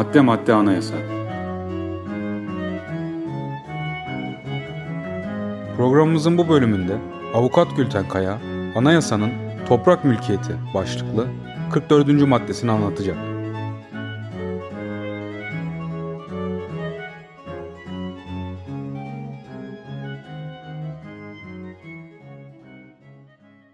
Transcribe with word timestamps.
Madde 0.00 0.20
madde 0.20 0.52
anayasa. 0.52 0.94
Programımızın 5.76 6.38
bu 6.38 6.48
bölümünde 6.48 6.98
Avukat 7.34 7.76
Gülten 7.76 8.08
Kaya, 8.08 8.38
anayasanın 8.74 9.30
toprak 9.68 10.04
mülkiyeti 10.04 10.56
başlıklı 10.74 11.26
44. 11.72 12.08
maddesini 12.26 12.70
anlatacak. 12.70 13.16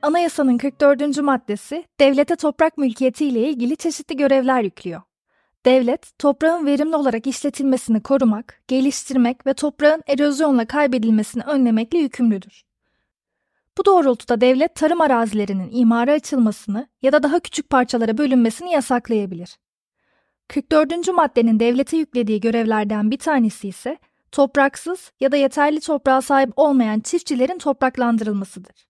Anayasanın 0.03 0.59
44. 0.59 1.19
maddesi 1.23 1.85
devlete 2.01 2.37
toprak 2.37 2.79
mülkiyeti 2.79 3.27
ile 3.27 3.49
ilgili 3.49 3.77
çeşitli 3.77 4.17
görevler 4.17 4.63
yüklüyor. 4.63 5.03
Devlet, 5.67 6.19
toprağın 6.19 6.67
verimli 6.67 6.97
olarak 6.97 7.27
işletilmesini 7.27 8.03
korumak, 8.03 8.63
geliştirmek 8.69 9.47
ve 9.47 9.55
toprağın 9.55 10.03
erozyonla 10.07 10.67
kaybedilmesini 10.67 11.43
önlemekle 11.43 11.99
yükümlüdür. 11.99 12.65
Bu 13.79 13.85
doğrultuda 13.85 14.41
devlet 14.41 14.75
tarım 14.75 15.01
arazilerinin 15.01 15.71
imara 15.73 16.13
açılmasını 16.13 16.89
ya 17.03 17.13
da 17.13 17.23
daha 17.23 17.41
küçük 17.41 17.71
parçalara 17.71 18.19
bölünmesini 18.19 18.73
yasaklayabilir. 18.73 19.59
44. 20.49 21.09
maddenin 21.09 21.61
devlete 21.61 21.97
yüklediği 21.97 22.41
görevlerden 22.41 23.11
bir 23.11 23.19
tanesi 23.19 23.69
ise 23.69 23.99
topraksız 24.33 25.13
ya 25.21 25.33
da 25.33 25.37
yeterli 25.37 25.81
toprağa 25.81 26.21
sahip 26.21 26.53
olmayan 26.57 27.01
çiftçilerin 27.01 27.59
topraklandırılmasıdır. 27.59 28.87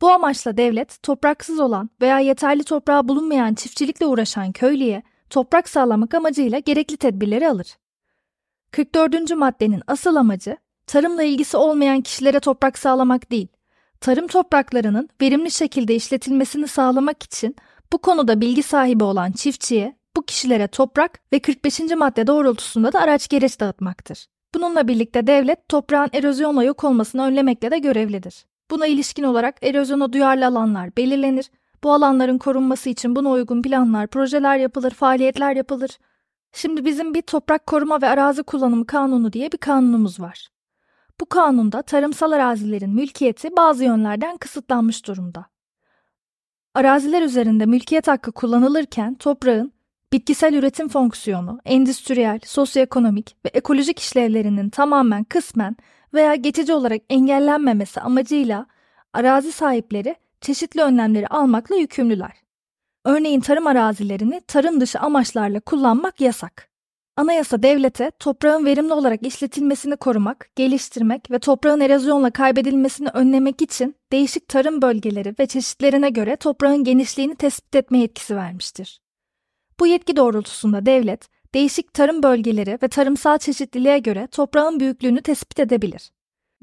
Bu 0.00 0.10
amaçla 0.10 0.56
devlet 0.56 1.02
topraksız 1.02 1.60
olan 1.60 1.90
veya 2.00 2.18
yeterli 2.18 2.64
toprağı 2.64 3.08
bulunmayan 3.08 3.54
çiftçilikle 3.54 4.06
uğraşan 4.06 4.52
köylüye 4.52 5.02
toprak 5.30 5.68
sağlamak 5.68 6.14
amacıyla 6.14 6.58
gerekli 6.58 6.96
tedbirleri 6.96 7.48
alır. 7.48 7.76
44. 8.70 9.36
maddenin 9.36 9.82
asıl 9.86 10.16
amacı 10.16 10.56
tarımla 10.86 11.22
ilgisi 11.22 11.56
olmayan 11.56 12.00
kişilere 12.00 12.40
toprak 12.40 12.78
sağlamak 12.78 13.30
değil, 13.30 13.48
tarım 14.00 14.26
topraklarının 14.26 15.08
verimli 15.20 15.50
şekilde 15.50 15.94
işletilmesini 15.94 16.68
sağlamak 16.68 17.22
için 17.22 17.56
bu 17.92 17.98
konuda 17.98 18.40
bilgi 18.40 18.62
sahibi 18.62 19.04
olan 19.04 19.32
çiftçiye 19.32 19.96
bu 20.16 20.22
kişilere 20.22 20.68
toprak 20.68 21.20
ve 21.32 21.38
45. 21.38 21.80
madde 21.80 22.26
doğrultusunda 22.26 22.92
da 22.92 23.00
araç 23.00 23.28
gereç 23.28 23.60
dağıtmaktır. 23.60 24.26
Bununla 24.54 24.88
birlikte 24.88 25.26
devlet 25.26 25.68
toprağın 25.68 26.10
erozyonla 26.12 26.64
yok 26.64 26.84
olmasını 26.84 27.22
önlemekle 27.22 27.70
de 27.70 27.78
görevlidir. 27.78 28.46
Buna 28.70 28.86
ilişkin 28.86 29.22
olarak 29.22 29.56
erozyona 29.62 30.12
duyarlı 30.12 30.46
alanlar 30.46 30.96
belirlenir. 30.96 31.50
Bu 31.84 31.92
alanların 31.92 32.38
korunması 32.38 32.90
için 32.90 33.16
buna 33.16 33.30
uygun 33.30 33.62
planlar, 33.62 34.06
projeler 34.06 34.56
yapılır, 34.56 34.90
faaliyetler 34.90 35.56
yapılır. 35.56 35.98
Şimdi 36.52 36.84
bizim 36.84 37.14
bir 37.14 37.22
toprak 37.22 37.66
koruma 37.66 38.02
ve 38.02 38.08
arazi 38.08 38.42
kullanımı 38.42 38.86
kanunu 38.86 39.32
diye 39.32 39.52
bir 39.52 39.58
kanunumuz 39.58 40.20
var. 40.20 40.48
Bu 41.20 41.26
kanunda 41.26 41.82
tarımsal 41.82 42.32
arazilerin 42.32 42.90
mülkiyeti 42.90 43.56
bazı 43.56 43.84
yönlerden 43.84 44.36
kısıtlanmış 44.36 45.06
durumda. 45.06 45.46
Araziler 46.74 47.22
üzerinde 47.22 47.66
mülkiyet 47.66 48.08
hakkı 48.08 48.32
kullanılırken 48.32 49.14
toprağın 49.14 49.72
bitkisel 50.12 50.54
üretim 50.54 50.88
fonksiyonu, 50.88 51.60
endüstriyel, 51.64 52.40
sosyoekonomik 52.44 53.36
ve 53.44 53.48
ekolojik 53.48 53.98
işlevlerinin 53.98 54.70
tamamen 54.70 55.24
kısmen 55.24 55.76
veya 56.14 56.34
geçici 56.34 56.72
olarak 56.72 57.02
engellenmemesi 57.10 58.00
amacıyla 58.00 58.66
arazi 59.12 59.52
sahipleri 59.52 60.16
çeşitli 60.40 60.82
önlemleri 60.82 61.26
almakla 61.26 61.76
yükümlüler. 61.76 62.32
Örneğin 63.04 63.40
tarım 63.40 63.66
arazilerini 63.66 64.40
tarım 64.40 64.80
dışı 64.80 64.98
amaçlarla 64.98 65.60
kullanmak 65.60 66.20
yasak. 66.20 66.70
Anayasa 67.16 67.62
devlete 67.62 68.10
toprağın 68.18 68.66
verimli 68.66 68.92
olarak 68.92 69.26
işletilmesini 69.26 69.96
korumak, 69.96 70.50
geliştirmek 70.56 71.30
ve 71.30 71.38
toprağın 71.38 71.80
erozyonla 71.80 72.30
kaybedilmesini 72.30 73.08
önlemek 73.08 73.62
için 73.62 73.96
değişik 74.12 74.48
tarım 74.48 74.82
bölgeleri 74.82 75.34
ve 75.38 75.46
çeşitlerine 75.46 76.10
göre 76.10 76.36
toprağın 76.36 76.84
genişliğini 76.84 77.34
tespit 77.34 77.74
etme 77.74 77.98
yetkisi 77.98 78.36
vermiştir. 78.36 79.00
Bu 79.80 79.86
yetki 79.86 80.16
doğrultusunda 80.16 80.86
devlet, 80.86 81.28
değişik 81.54 81.94
tarım 81.94 82.22
bölgeleri 82.22 82.78
ve 82.82 82.88
tarımsal 82.88 83.38
çeşitliliğe 83.38 83.98
göre 83.98 84.26
toprağın 84.26 84.80
büyüklüğünü 84.80 85.22
tespit 85.22 85.60
edebilir. 85.60 86.10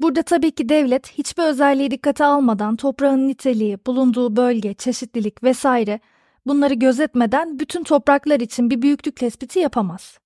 Burada 0.00 0.22
tabii 0.22 0.50
ki 0.50 0.68
devlet 0.68 1.18
hiçbir 1.18 1.42
özelliği 1.42 1.90
dikkate 1.90 2.24
almadan 2.24 2.76
toprağın 2.76 3.28
niteliği, 3.28 3.78
bulunduğu 3.86 4.36
bölge, 4.36 4.74
çeşitlilik 4.74 5.42
vesaire 5.42 6.00
bunları 6.46 6.74
gözetmeden 6.74 7.58
bütün 7.58 7.84
topraklar 7.84 8.40
için 8.40 8.70
bir 8.70 8.82
büyüklük 8.82 9.16
tespiti 9.16 9.58
yapamaz. 9.58 10.18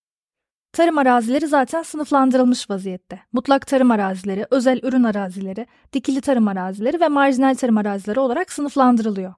Tarım 0.73 0.99
arazileri 0.99 1.47
zaten 1.47 1.83
sınıflandırılmış 1.83 2.71
vaziyette. 2.71 3.21
Mutlak 3.33 3.67
tarım 3.67 3.91
arazileri, 3.91 4.47
özel 4.51 4.81
ürün 4.83 5.05
arazileri, 5.05 5.67
dikili 5.93 6.21
tarım 6.21 6.49
arazileri 6.49 7.01
ve 7.01 7.09
marjinal 7.09 7.55
tarım 7.55 7.79
arazileri 7.79 8.21
olarak 8.21 8.53
sınıflandırılıyor. 8.53 9.35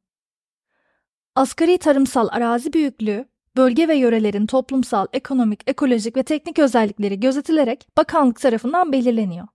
Asgari 1.34 1.78
tarımsal 1.78 2.28
arazi 2.30 2.72
büyüklüğü, 2.72 3.28
bölge 3.56 3.88
ve 3.88 3.94
yörelerin 3.94 4.46
toplumsal, 4.46 5.06
ekonomik, 5.12 5.60
ekolojik 5.66 6.16
ve 6.16 6.22
teknik 6.22 6.58
özellikleri 6.58 7.20
gözetilerek 7.20 7.88
bakanlık 7.96 8.40
tarafından 8.40 8.92
belirleniyor. 8.92 9.46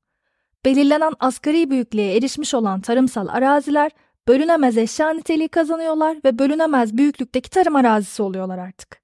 Belirlenen 0.65 1.13
asgari 1.19 1.69
büyüklüğe 1.69 2.15
erişmiş 2.15 2.53
olan 2.53 2.81
tarımsal 2.81 3.27
araziler 3.27 3.91
bölünemez 4.27 4.77
eşya 4.77 5.09
niteliği 5.09 5.49
kazanıyorlar 5.49 6.17
ve 6.25 6.39
bölünemez 6.39 6.97
büyüklükteki 6.97 7.49
tarım 7.49 7.75
arazisi 7.75 8.23
oluyorlar 8.23 8.57
artık. 8.57 9.01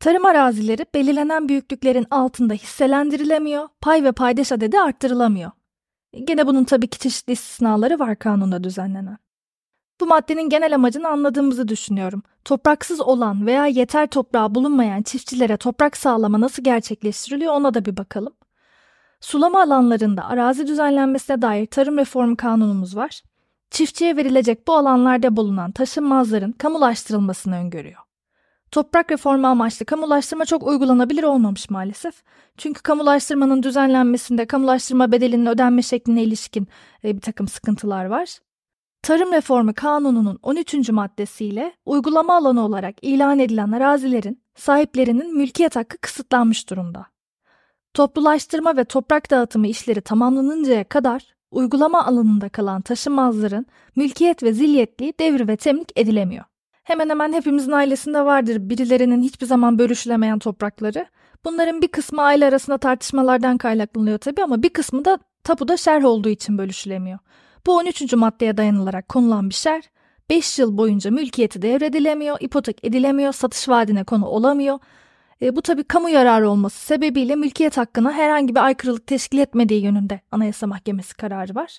Tarım 0.00 0.24
arazileri 0.24 0.86
belirlenen 0.94 1.48
büyüklüklerin 1.48 2.06
altında 2.10 2.54
hisselendirilemiyor, 2.54 3.68
pay 3.80 4.04
ve 4.04 4.12
paydaş 4.12 4.52
adedi 4.52 4.80
arttırılamıyor. 4.80 5.50
Gene 6.24 6.46
bunun 6.46 6.64
tabii 6.64 6.86
ki 6.86 6.98
çeşitli 6.98 7.32
istisnaları 7.32 7.98
var 7.98 8.16
kanunda 8.16 8.64
düzenlenen. 8.64 9.18
Bu 10.00 10.06
maddenin 10.06 10.48
genel 10.48 10.74
amacını 10.74 11.08
anladığımızı 11.08 11.68
düşünüyorum. 11.68 12.22
Topraksız 12.44 13.00
olan 13.00 13.46
veya 13.46 13.66
yeter 13.66 14.06
toprağı 14.06 14.54
bulunmayan 14.54 15.02
çiftçilere 15.02 15.56
toprak 15.56 15.96
sağlama 15.96 16.40
nasıl 16.40 16.64
gerçekleştiriliyor 16.64 17.54
ona 17.54 17.74
da 17.74 17.84
bir 17.84 17.96
bakalım. 17.96 18.32
Sulama 19.22 19.62
alanlarında 19.62 20.24
arazi 20.24 20.66
düzenlenmesine 20.66 21.42
dair 21.42 21.66
tarım 21.66 21.98
reformu 21.98 22.36
kanunumuz 22.36 22.96
var. 22.96 23.22
Çiftçiye 23.70 24.16
verilecek 24.16 24.66
bu 24.66 24.74
alanlarda 24.74 25.36
bulunan 25.36 25.72
taşınmazların 25.72 26.52
kamulaştırılmasını 26.52 27.56
öngörüyor. 27.56 28.00
Toprak 28.70 29.12
reformu 29.12 29.46
amaçlı 29.46 29.86
kamulaştırma 29.86 30.44
çok 30.44 30.62
uygulanabilir 30.62 31.22
olmamış 31.22 31.70
maalesef. 31.70 32.22
Çünkü 32.56 32.82
kamulaştırmanın 32.82 33.62
düzenlenmesinde 33.62 34.46
kamulaştırma 34.46 35.12
bedelinin 35.12 35.46
ödenme 35.46 35.82
şekline 35.82 36.22
ilişkin 36.22 36.68
bir 37.04 37.20
takım 37.20 37.48
sıkıntılar 37.48 38.04
var. 38.04 38.38
Tarım 39.02 39.32
Reformu 39.32 39.74
Kanunu'nun 39.74 40.38
13. 40.42 40.90
maddesiyle 40.90 41.72
uygulama 41.86 42.36
alanı 42.36 42.64
olarak 42.64 42.94
ilan 43.02 43.38
edilen 43.38 43.72
arazilerin 43.72 44.42
sahiplerinin 44.54 45.36
mülkiyet 45.36 45.76
hakkı 45.76 45.98
kısıtlanmış 45.98 46.70
durumda. 46.70 47.06
Toplulaştırma 47.94 48.76
ve 48.76 48.84
toprak 48.84 49.30
dağıtımı 49.30 49.66
işleri 49.66 50.00
tamamlanıncaya 50.00 50.84
kadar 50.84 51.34
uygulama 51.50 52.06
alanında 52.06 52.48
kalan 52.48 52.80
taşınmazların 52.80 53.66
mülkiyet 53.96 54.42
ve 54.42 54.52
zilyetliği 54.52 55.14
devir 55.20 55.48
ve 55.48 55.56
temlik 55.56 55.92
edilemiyor. 55.96 56.44
Hemen 56.82 57.08
hemen 57.08 57.32
hepimizin 57.32 57.72
ailesinde 57.72 58.24
vardır 58.24 58.70
birilerinin 58.70 59.22
hiçbir 59.22 59.46
zaman 59.46 59.78
bölüşülemeyen 59.78 60.38
toprakları. 60.38 61.06
Bunların 61.44 61.82
bir 61.82 61.88
kısmı 61.88 62.22
aile 62.22 62.46
arasında 62.46 62.78
tartışmalardan 62.78 63.58
kaynaklanıyor 63.58 64.18
tabii 64.18 64.42
ama 64.42 64.62
bir 64.62 64.68
kısmı 64.68 65.04
da 65.04 65.18
tapuda 65.44 65.76
şerh 65.76 66.04
olduğu 66.04 66.28
için 66.28 66.58
bölüşülemiyor. 66.58 67.18
Bu 67.66 67.76
13. 67.76 68.12
maddeye 68.12 68.56
dayanılarak 68.56 69.08
konulan 69.08 69.48
bir 69.48 69.54
şer, 69.54 69.82
5 70.30 70.58
yıl 70.58 70.76
boyunca 70.76 71.10
mülkiyeti 71.10 71.62
devredilemiyor, 71.62 72.36
ipotek 72.40 72.84
edilemiyor, 72.84 73.32
satış 73.32 73.68
vaadine 73.68 74.04
konu 74.04 74.26
olamıyor. 74.26 74.78
E, 75.42 75.56
bu 75.56 75.62
tabii 75.62 75.84
kamu 75.84 76.10
yararı 76.10 76.50
olması 76.50 76.86
sebebiyle 76.86 77.36
mülkiyet 77.36 77.76
hakkına 77.76 78.12
herhangi 78.12 78.54
bir 78.54 78.64
aykırılık 78.64 79.06
teşkil 79.06 79.38
etmediği 79.38 79.82
yönünde 79.82 80.20
Anayasa 80.30 80.66
Mahkemesi 80.66 81.16
kararı 81.16 81.54
var. 81.54 81.78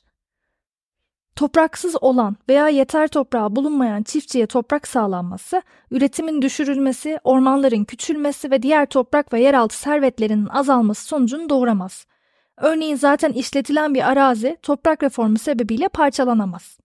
Topraksız 1.36 2.04
olan 2.04 2.36
veya 2.50 2.68
yeter 2.68 3.08
toprağı 3.08 3.56
bulunmayan 3.56 4.04
çiftçiye 4.04 4.48
toprak 4.48 4.88
sağlanması, 4.88 5.62
üretimin 5.92 6.42
düşürülmesi, 6.42 7.20
ormanların 7.24 7.84
küçülmesi 7.84 8.52
ve 8.52 8.62
diğer 8.62 8.86
toprak 8.86 9.34
ve 9.34 9.42
yeraltı 9.42 9.78
servetlerinin 9.78 10.48
azalması 10.48 11.06
sonucunu 11.06 11.50
doğuramaz. 11.50 12.06
Örneğin 12.58 12.96
zaten 12.96 13.32
işletilen 13.32 13.94
bir 13.94 14.10
arazi 14.12 14.58
toprak 14.62 15.04
reformu 15.04 15.38
sebebiyle 15.38 15.88
parçalanamaz. 15.88 16.83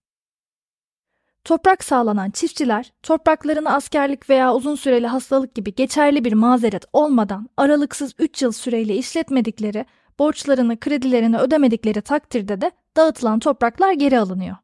Toprak 1.49 1.85
sağlanan 1.85 2.31
çiftçiler 2.31 2.93
topraklarını 3.03 3.73
askerlik 3.73 4.31
veya 4.31 4.55
uzun 4.55 4.75
süreli 4.75 5.07
hastalık 5.07 5.55
gibi 5.55 5.75
geçerli 5.75 6.25
bir 6.25 6.33
mazeret 6.33 6.85
olmadan 6.93 7.49
aralıksız 7.57 8.15
3 8.19 8.43
yıl 8.43 8.53
süreyle 8.53 8.97
işletmedikleri, 8.97 9.87
borçlarını, 10.19 10.81
kredilerini 10.81 11.39
ödemedikleri 11.39 12.01
takdirde 12.01 12.61
de 12.61 12.71
dağıtılan 12.97 13.39
topraklar 13.39 13.93
geri 13.93 14.19
alınıyor. 14.19 14.57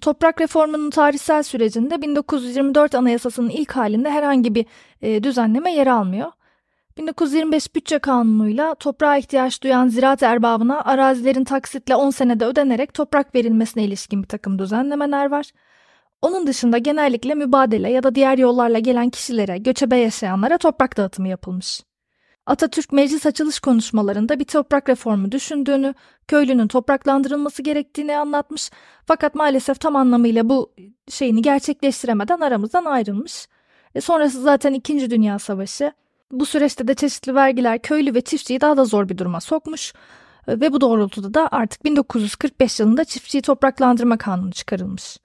Toprak 0.00 0.40
reformunun 0.40 0.90
tarihsel 0.90 1.42
sürecinde 1.42 2.02
1924 2.02 2.94
Anayasası'nın 2.94 3.48
ilk 3.48 3.72
halinde 3.72 4.10
herhangi 4.10 4.54
bir 4.54 4.66
e, 5.02 5.22
düzenleme 5.22 5.72
yer 5.72 5.86
almıyor. 5.86 6.32
1925 6.98 7.74
bütçe 7.74 7.98
kanunuyla 7.98 8.74
toprağa 8.74 9.16
ihtiyaç 9.16 9.62
duyan 9.62 9.88
ziraat 9.88 10.22
erbabına 10.22 10.80
arazilerin 10.80 11.44
taksitle 11.44 11.96
10 11.96 12.10
senede 12.10 12.44
ödenerek 12.46 12.94
toprak 12.94 13.34
verilmesine 13.34 13.84
ilişkin 13.84 14.22
bir 14.22 14.28
takım 14.28 14.58
düzenlemeler 14.58 15.30
var. 15.30 15.50
Onun 16.22 16.46
dışında 16.46 16.78
genellikle 16.78 17.34
mübadele 17.34 17.90
ya 17.90 18.02
da 18.02 18.14
diğer 18.14 18.38
yollarla 18.38 18.78
gelen 18.78 19.10
kişilere, 19.10 19.58
göçebe 19.58 19.96
yaşayanlara 19.96 20.58
toprak 20.58 20.96
dağıtımı 20.96 21.28
yapılmış. 21.28 21.80
Atatürk 22.46 22.92
meclis 22.92 23.26
açılış 23.26 23.60
konuşmalarında 23.60 24.38
bir 24.38 24.44
toprak 24.44 24.88
reformu 24.88 25.32
düşündüğünü, 25.32 25.94
köylünün 26.28 26.68
topraklandırılması 26.68 27.62
gerektiğini 27.62 28.18
anlatmış 28.18 28.70
fakat 29.06 29.34
maalesef 29.34 29.80
tam 29.80 29.96
anlamıyla 29.96 30.48
bu 30.48 30.72
şeyini 31.08 31.42
gerçekleştiremeden 31.42 32.40
aramızdan 32.40 32.84
ayrılmış. 32.84 33.48
E 33.94 34.00
sonrası 34.00 34.42
zaten 34.42 34.74
2. 34.74 35.10
Dünya 35.10 35.38
Savaşı. 35.38 35.92
Bu 36.32 36.46
süreçte 36.46 36.88
de 36.88 36.94
çeşitli 36.94 37.34
vergiler 37.34 37.82
köylü 37.82 38.14
ve 38.14 38.20
çiftçiyi 38.20 38.60
daha 38.60 38.76
da 38.76 38.84
zor 38.84 39.08
bir 39.08 39.18
duruma 39.18 39.40
sokmuş 39.40 39.92
e, 40.48 40.60
ve 40.60 40.72
bu 40.72 40.80
doğrultuda 40.80 41.34
da 41.34 41.48
artık 41.52 41.84
1945 41.84 42.80
yılında 42.80 43.04
çiftçiyi 43.04 43.42
topraklandırma 43.42 44.18
kanunu 44.18 44.52
çıkarılmış. 44.52 45.18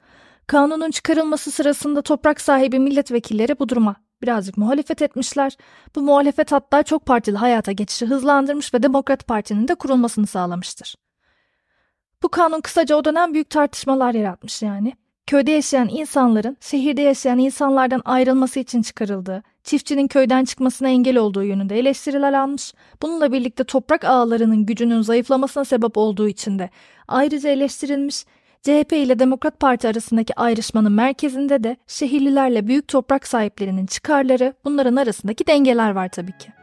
Kanunun 0.48 0.92
çıkarılması 0.92 1.52
sırasında 1.52 2.02
toprak 2.02 2.42
sahibi 2.42 2.80
milletvekilleri 2.80 3.60
bu 3.60 3.70
duruma 3.70 3.96
birazcık 4.22 4.58
muhalefet 4.58 5.02
etmişler. 5.02 5.58
Bu 5.96 6.02
muhalefet 6.02 6.52
hatta 6.52 6.84
çok 6.84 7.06
partili 7.06 7.38
hayata 7.38 7.72
geçişi 7.72 8.06
hızlandırmış 8.06 8.74
ve 8.74 8.84
Demokrat 8.84 9.28
Parti'nin 9.28 9.68
de 9.68 9.76
kurulmasını 9.76 10.28
sağlamıştır. 10.28 10.96
Bu 12.24 12.30
kanun 12.30 12.62
kısaca 12.62 12.96
o 12.96 13.06
dönem 13.06 13.34
büyük 13.34 13.50
tartışmalar 13.50 14.14
yaratmış 14.14 14.62
yani. 14.62 14.94
Köyde 15.28 15.52
yaşayan 15.52 15.90
insanların 15.90 16.58
şehirde 16.62 17.02
yaşayan 17.02 17.40
insanlardan 17.40 18.02
ayrılması 18.06 18.60
için 18.60 18.82
çıkarıldığı, 18.82 19.44
çiftçinin 19.64 20.08
köyden 20.08 20.46
çıkmasına 20.46 20.90
engel 20.90 21.18
olduğu 21.18 21.44
yönünde 21.44 21.80
eleştiriler 21.80 22.34
almış. 22.34 22.74
Bununla 23.02 23.32
birlikte 23.32 23.64
toprak 23.64 24.06
ağlarının 24.06 24.66
gücünün 24.66 25.02
zayıflamasına 25.02 25.66
sebep 25.66 25.98
olduğu 25.98 26.28
için 26.28 26.60
de 26.60 26.70
ayrıca 27.08 27.50
eleştirilmiş 27.50 28.26
CHP 28.64 28.94
ile 28.94 29.20
Demokrat 29.20 29.60
Parti 29.60 29.88
arasındaki 29.88 30.40
ayrışmanın 30.40 30.92
merkezinde 30.92 31.64
de 31.64 31.78
şehirlilerle 31.88 32.68
büyük 32.68 32.88
toprak 32.88 33.28
sahiplerinin 33.28 33.86
çıkarları 33.86 34.54
bunların 34.66 34.96
arasındaki 34.96 35.48
dengeler 35.48 35.92
var 35.92 36.10
tabii 36.10 36.38
ki. 36.38 36.61